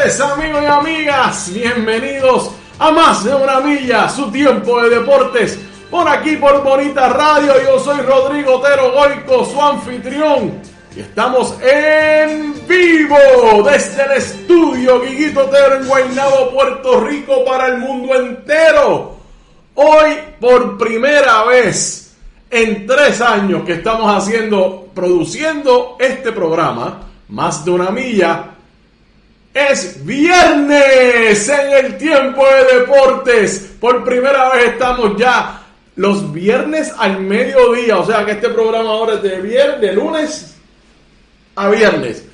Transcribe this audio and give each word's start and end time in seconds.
amigos 0.00 0.62
y 0.62 0.66
amigas. 0.66 1.52
Bienvenidos 1.52 2.52
a 2.78 2.90
más 2.90 3.22
de 3.22 3.34
una 3.34 3.60
milla, 3.60 4.08
su 4.08 4.30
tiempo 4.30 4.80
de 4.80 4.96
deportes. 4.96 5.58
Por 5.90 6.08
aquí, 6.08 6.36
por 6.36 6.64
Bonita 6.64 7.10
Radio, 7.10 7.52
yo 7.62 7.78
soy 7.78 8.00
Rodrigo 8.00 8.56
Otero 8.56 8.92
Goico, 8.92 9.44
su 9.44 9.60
anfitrión. 9.60 10.62
Y 10.96 11.00
estamos 11.00 11.54
en 11.60 12.66
vivo 12.66 13.62
desde 13.62 14.04
el 14.04 14.12
estudio 14.12 15.02
Guiguito 15.02 15.44
Otero 15.44 15.76
en 15.76 15.86
Guaynabo, 15.86 16.50
Puerto 16.50 17.00
Rico, 17.00 17.44
para 17.44 17.66
el 17.66 17.76
mundo 17.76 18.14
entero. 18.14 19.16
Hoy, 19.74 20.18
por 20.40 20.78
primera 20.78 21.44
vez 21.44 22.16
en 22.48 22.86
tres 22.86 23.20
años 23.20 23.64
que 23.66 23.74
estamos 23.74 24.10
haciendo, 24.16 24.88
produciendo 24.94 25.98
este 26.00 26.32
programa, 26.32 27.02
más 27.28 27.66
de 27.66 27.70
una 27.70 27.90
milla, 27.90 28.50
es 29.52 30.04
viernes 30.04 31.48
en 31.48 31.84
el 31.84 31.96
tiempo 31.96 32.44
de 32.46 32.80
deportes. 32.80 33.72
Por 33.80 34.04
primera 34.04 34.50
vez 34.50 34.68
estamos 34.68 35.16
ya 35.16 35.62
los 35.96 36.32
viernes 36.32 36.92
al 36.96 37.20
mediodía. 37.20 37.98
O 37.98 38.06
sea 38.06 38.24
que 38.24 38.32
este 38.32 38.48
programa 38.50 38.90
ahora 38.90 39.14
es 39.14 39.22
de 39.22 39.40
viernes, 39.40 39.80
de 39.80 39.92
lunes 39.92 40.56
a 41.56 41.68
viernes. 41.68 42.26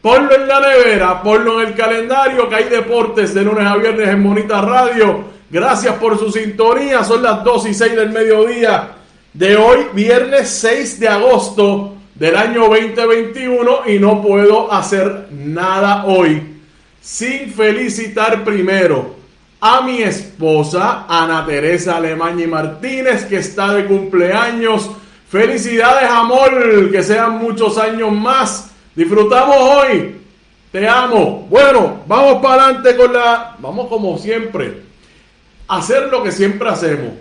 Ponlo 0.00 0.34
en 0.34 0.48
la 0.48 0.60
nevera, 0.60 1.22
ponlo 1.22 1.60
en 1.60 1.68
el 1.68 1.74
calendario 1.74 2.48
que 2.48 2.56
hay 2.56 2.64
deportes 2.64 3.34
de 3.34 3.42
lunes 3.42 3.66
a 3.66 3.76
viernes 3.76 4.08
en 4.08 4.22
Monita 4.22 4.60
Radio. 4.62 5.24
Gracias 5.50 5.94
por 5.96 6.18
su 6.18 6.32
sintonía. 6.32 7.04
Son 7.04 7.22
las 7.22 7.44
2 7.44 7.66
y 7.66 7.74
6 7.74 7.96
del 7.96 8.10
mediodía 8.10 8.92
de 9.34 9.56
hoy, 9.56 9.86
viernes 9.92 10.48
6 10.48 10.98
de 10.98 11.08
agosto 11.08 11.94
del 12.14 12.36
año 12.36 12.68
2021 12.68 13.82
y 13.86 13.98
no 13.98 14.20
puedo 14.22 14.72
hacer 14.72 15.28
nada 15.30 16.04
hoy 16.06 16.51
sin 17.02 17.52
felicitar 17.52 18.44
primero 18.44 19.16
a 19.60 19.82
mi 19.82 20.02
esposa 20.02 21.04
Ana 21.08 21.44
Teresa 21.44 21.96
Alemán 21.96 22.38
y 22.40 22.46
Martínez, 22.46 23.26
que 23.26 23.36
está 23.36 23.74
de 23.74 23.86
cumpleaños. 23.86 24.90
Felicidades, 25.28 26.08
amor, 26.08 26.90
que 26.90 27.02
sean 27.02 27.38
muchos 27.38 27.76
años 27.78 28.12
más. 28.12 28.70
Disfrutamos 28.94 29.56
hoy. 29.56 30.16
Te 30.70 30.88
amo. 30.88 31.46
Bueno, 31.50 32.02
vamos 32.06 32.42
para 32.42 32.64
adelante 32.64 32.96
con 32.96 33.12
la... 33.12 33.56
Vamos 33.58 33.88
como 33.88 34.18
siempre. 34.18 34.82
Hacer 35.68 36.08
lo 36.08 36.22
que 36.22 36.32
siempre 36.32 36.68
hacemos. 36.68 37.12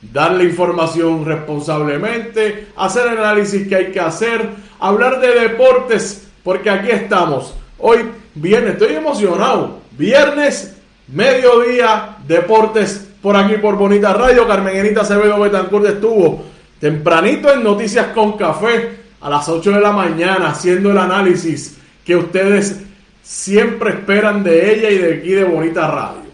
Darle 0.00 0.44
información 0.44 1.24
responsablemente, 1.24 2.68
hacer 2.76 3.12
el 3.12 3.18
análisis 3.18 3.66
que 3.66 3.76
hay 3.76 3.92
que 3.92 4.00
hacer, 4.00 4.50
hablar 4.78 5.20
de 5.20 5.40
deportes, 5.40 6.28
porque 6.44 6.70
aquí 6.70 6.90
estamos. 6.90 7.54
Hoy 7.78 7.98
Viernes, 8.36 8.74
estoy 8.74 8.94
emocionado. 8.94 9.80
Viernes, 9.92 10.76
mediodía, 11.08 12.18
deportes 12.26 13.08
por 13.22 13.34
aquí 13.34 13.54
por 13.56 13.76
Bonita 13.76 14.12
Radio. 14.12 14.46
Carmen 14.46 14.76
Enita 14.76 15.00
Acevedo 15.00 15.40
Betancourt 15.40 15.86
estuvo 15.86 16.44
tempranito 16.78 17.50
en 17.50 17.64
Noticias 17.64 18.08
con 18.08 18.36
Café 18.36 19.00
a 19.22 19.30
las 19.30 19.48
8 19.48 19.72
de 19.72 19.80
la 19.80 19.92
mañana 19.92 20.50
haciendo 20.50 20.90
el 20.90 20.98
análisis 20.98 21.78
que 22.04 22.14
ustedes 22.14 22.82
siempre 23.22 23.90
esperan 23.90 24.44
de 24.44 24.74
ella 24.74 24.90
y 24.90 24.98
de 24.98 25.14
aquí 25.14 25.30
de 25.30 25.44
Bonita 25.44 25.90
Radio. 25.90 26.30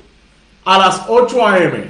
A 0.64 0.78
las 0.78 1.02
8 1.06 1.46
a.m. 1.46 1.84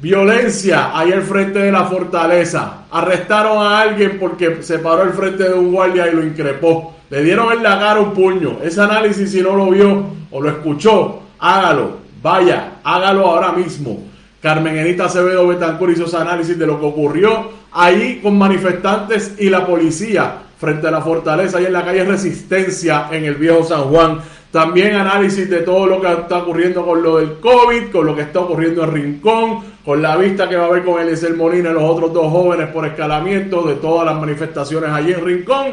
Violencia 0.00 0.96
ahí 0.96 1.12
al 1.12 1.22
frente 1.22 1.58
de 1.58 1.72
la 1.72 1.84
fortaleza. 1.84 2.84
Arrestaron 2.90 3.58
a 3.58 3.80
alguien 3.80 4.18
porque 4.20 4.62
se 4.62 4.78
paró 4.78 5.02
al 5.02 5.12
frente 5.12 5.42
de 5.44 5.54
un 5.54 5.72
guardia 5.72 6.06
y 6.08 6.14
lo 6.14 6.24
increpó. 6.24 6.94
Le 7.10 7.24
dieron 7.24 7.52
en 7.52 7.62
la 7.62 7.78
cara 7.80 8.00
un 8.00 8.12
puño. 8.12 8.58
Ese 8.62 8.80
análisis, 8.80 9.32
si 9.32 9.42
no 9.42 9.56
lo 9.56 9.70
vio 9.70 10.04
o 10.30 10.40
lo 10.40 10.50
escuchó, 10.50 11.22
hágalo. 11.40 11.98
Vaya, 12.22 12.74
hágalo 12.84 13.26
ahora 13.26 13.52
mismo. 13.52 14.04
Carmen 14.40 14.76
Enita 14.76 15.06
Acevedo 15.06 15.48
Betancur 15.48 15.90
hizo 15.90 16.04
ese 16.04 16.16
análisis 16.16 16.56
de 16.56 16.66
lo 16.66 16.78
que 16.78 16.86
ocurrió 16.86 17.50
ahí 17.72 18.20
con 18.22 18.38
manifestantes 18.38 19.34
y 19.38 19.50
la 19.50 19.66
policía 19.66 20.42
frente 20.58 20.88
a 20.88 20.90
la 20.90 21.00
fortaleza 21.00 21.60
y 21.60 21.66
en 21.66 21.72
la 21.72 21.84
calle 21.84 22.04
Resistencia 22.04 23.08
en 23.10 23.24
el 23.24 23.34
viejo 23.34 23.64
San 23.64 23.82
Juan. 23.82 24.20
También 24.50 24.96
análisis 24.96 25.48
de 25.50 25.58
todo 25.58 25.86
lo 25.86 26.00
que 26.00 26.10
está 26.10 26.38
ocurriendo 26.38 26.84
con 26.84 27.02
lo 27.02 27.18
del 27.18 27.38
COVID, 27.38 27.90
con 27.92 28.06
lo 28.06 28.16
que 28.16 28.22
está 28.22 28.40
ocurriendo 28.40 28.82
en 28.84 28.92
Rincón, 28.92 29.60
con 29.84 30.00
la 30.00 30.16
vista 30.16 30.48
que 30.48 30.56
va 30.56 30.64
a 30.64 30.66
haber 30.68 30.84
con 30.84 31.00
Eliezer 31.00 31.36
Molina 31.36 31.70
y 31.70 31.74
los 31.74 31.82
otros 31.82 32.14
dos 32.14 32.32
jóvenes 32.32 32.68
por 32.68 32.86
escalamiento 32.86 33.62
de 33.62 33.74
todas 33.74 34.06
las 34.06 34.18
manifestaciones 34.18 34.90
allí 34.90 35.12
en 35.12 35.24
Rincón 35.24 35.66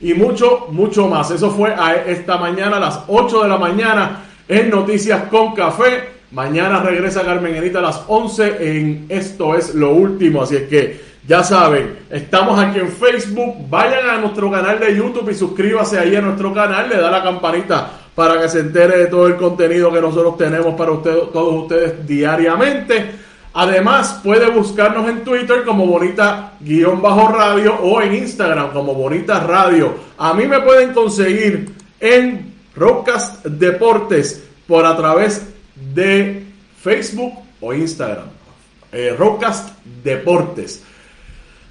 y 0.00 0.14
mucho, 0.14 0.66
mucho 0.70 1.08
más. 1.08 1.30
Eso 1.30 1.50
fue 1.50 1.74
esta 2.06 2.38
mañana 2.38 2.78
a 2.78 2.80
las 2.80 3.00
8 3.06 3.42
de 3.42 3.48
la 3.48 3.58
mañana 3.58 4.24
en 4.48 4.70
Noticias 4.70 5.24
con 5.30 5.54
Café. 5.54 6.08
Mañana 6.32 6.82
regresa 6.82 7.22
Carmen 7.22 7.54
Enita 7.54 7.78
a 7.78 7.82
las 7.82 8.02
11 8.08 8.78
en 8.78 9.06
Esto 9.08 9.54
es 9.54 9.74
lo 9.74 9.90
último. 9.90 10.42
Así 10.42 10.56
es 10.56 10.68
que 10.68 11.12
ya 11.28 11.44
saben, 11.44 11.98
estamos 12.10 12.58
aquí 12.58 12.80
en 12.80 12.88
Facebook. 12.88 13.68
Vayan 13.70 14.10
a 14.10 14.18
nuestro 14.18 14.50
canal 14.50 14.80
de 14.80 14.96
YouTube 14.96 15.30
y 15.30 15.34
suscríbase 15.34 15.98
ahí 15.98 16.16
a 16.16 16.20
nuestro 16.20 16.52
canal. 16.52 16.88
Le 16.88 16.96
da 16.96 17.10
la 17.10 17.22
campanita 17.22 18.01
para 18.14 18.40
que 18.40 18.48
se 18.48 18.60
entere 18.60 18.98
de 18.98 19.06
todo 19.06 19.26
el 19.26 19.36
contenido 19.36 19.92
que 19.92 20.00
nosotros 20.00 20.36
tenemos 20.36 20.74
para 20.74 20.92
ustedes, 20.92 21.32
todos 21.32 21.62
ustedes 21.62 22.06
diariamente. 22.06 23.10
Además, 23.54 24.20
puede 24.22 24.50
buscarnos 24.50 25.08
en 25.08 25.24
Twitter 25.24 25.64
como 25.64 25.86
Bonita-Radio 25.86 27.74
o 27.82 28.00
en 28.00 28.14
Instagram 28.14 28.72
como 28.72 28.94
Bonita 28.94 29.40
Radio. 29.40 29.94
A 30.16 30.32
mí 30.32 30.46
me 30.46 30.60
pueden 30.60 30.92
conseguir 30.94 31.70
en 32.00 32.54
Rockcast 32.74 33.44
Deportes 33.44 34.42
por 34.66 34.86
a 34.86 34.96
través 34.96 35.46
de 35.94 36.44
Facebook 36.80 37.34
o 37.60 37.74
Instagram. 37.74 38.28
Eh, 38.90 39.16
Deportes. 40.02 40.82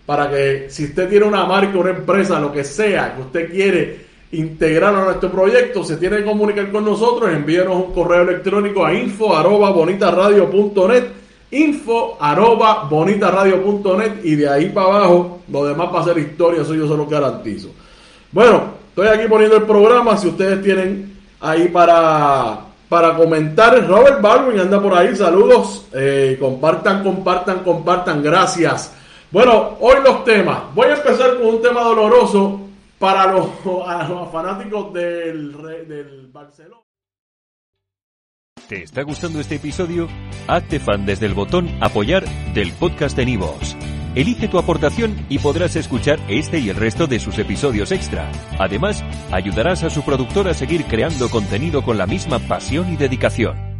para 0.04 0.28
que 0.28 0.66
si 0.68 0.84
usted 0.84 1.08
tiene 1.08 1.24
una 1.24 1.46
marca, 1.46 1.78
una 1.78 1.88
empresa, 1.88 2.38
lo 2.38 2.52
que 2.52 2.64
sea 2.64 3.14
que 3.14 3.22
usted 3.22 3.50
quiere 3.50 4.12
integrar 4.34 4.94
a 4.94 5.04
nuestro 5.04 5.30
proyecto, 5.30 5.84
se 5.84 5.96
tiene 5.96 6.18
que 6.18 6.24
comunicar 6.24 6.70
con 6.70 6.84
nosotros, 6.84 7.30
envíenos 7.30 7.74
un 7.76 7.92
correo 7.92 8.22
electrónico 8.22 8.84
a 8.84 8.92
info 8.92 9.34
arroba 9.34 9.70
bonitaradio.net, 9.70 11.04
info 11.50 12.16
arroba 12.20 12.84
bonitaradio.net 12.90 14.24
y 14.24 14.36
de 14.36 14.48
ahí 14.48 14.68
para 14.70 14.86
abajo, 14.86 15.40
lo 15.48 15.64
demás 15.64 15.88
va 15.94 16.00
a 16.00 16.04
ser 16.04 16.18
historia, 16.18 16.62
eso 16.62 16.74
yo 16.74 16.88
se 16.88 16.96
lo 16.96 17.06
garantizo. 17.06 17.68
Bueno, 18.32 18.62
estoy 18.88 19.08
aquí 19.08 19.28
poniendo 19.28 19.56
el 19.56 19.62
programa, 19.62 20.16
si 20.16 20.28
ustedes 20.28 20.62
tienen 20.62 21.18
ahí 21.40 21.68
para, 21.68 22.58
para 22.88 23.16
comentar, 23.16 23.86
Robert 23.86 24.20
Baldwin 24.20 24.60
anda 24.60 24.80
por 24.80 24.94
ahí, 24.94 25.14
saludos, 25.14 25.86
eh, 25.92 26.36
compartan, 26.40 27.02
compartan, 27.02 27.60
compartan, 27.60 28.22
gracias. 28.22 28.92
Bueno, 29.30 29.76
hoy 29.80 29.96
los 30.04 30.24
temas. 30.24 30.58
Voy 30.74 30.86
a 30.86 30.94
empezar 30.94 31.38
con 31.38 31.46
un 31.46 31.62
tema 31.62 31.82
doloroso 31.82 32.60
para 33.04 33.30
los, 33.30 34.30
fanáticos 34.32 34.90
del, 34.94 35.52
del 35.86 36.28
Barcelona. 36.32 36.80
¿Te 38.66 38.82
está 38.82 39.02
gustando 39.02 39.40
este 39.40 39.56
episodio? 39.56 40.08
Hazte 40.48 40.80
fan 40.80 41.04
desde 41.04 41.26
el 41.26 41.34
botón 41.34 41.68
apoyar 41.82 42.24
del 42.54 42.72
podcast 42.72 43.14
de 43.14 43.26
Nivos. 43.26 43.76
Elige 44.14 44.48
tu 44.48 44.58
aportación 44.58 45.26
y 45.28 45.38
podrás 45.38 45.76
escuchar 45.76 46.18
este 46.28 46.60
y 46.60 46.70
el 46.70 46.76
resto 46.76 47.06
de 47.06 47.20
sus 47.20 47.38
episodios 47.38 47.92
extra. 47.92 48.32
Además, 48.58 49.04
ayudarás 49.30 49.82
a 49.82 49.90
su 49.90 50.02
productor 50.02 50.48
a 50.48 50.54
seguir 50.54 50.86
creando 50.86 51.28
contenido 51.28 51.82
con 51.82 51.98
la 51.98 52.06
misma 52.06 52.38
pasión 52.38 52.90
y 52.90 52.96
dedicación. 52.96 53.73